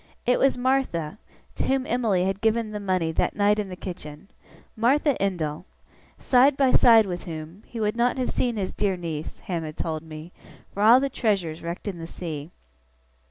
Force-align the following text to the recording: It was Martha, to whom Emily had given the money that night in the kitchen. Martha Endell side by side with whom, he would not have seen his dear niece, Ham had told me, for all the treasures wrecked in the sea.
It 0.25 0.39
was 0.39 0.57
Martha, 0.57 1.19
to 1.57 1.63
whom 1.67 1.85
Emily 1.85 2.23
had 2.25 2.41
given 2.41 2.71
the 2.71 2.79
money 2.79 3.11
that 3.11 3.35
night 3.35 3.59
in 3.59 3.69
the 3.69 3.75
kitchen. 3.75 4.31
Martha 4.75 5.15
Endell 5.23 5.65
side 6.17 6.57
by 6.57 6.71
side 6.71 7.05
with 7.05 7.25
whom, 7.25 7.61
he 7.67 7.79
would 7.79 7.95
not 7.95 8.17
have 8.17 8.31
seen 8.31 8.57
his 8.57 8.73
dear 8.73 8.97
niece, 8.97 9.37
Ham 9.41 9.61
had 9.61 9.77
told 9.77 10.01
me, 10.01 10.31
for 10.73 10.81
all 10.81 10.99
the 10.99 11.07
treasures 11.07 11.61
wrecked 11.61 11.87
in 11.87 11.99
the 11.99 12.07
sea. 12.07 12.49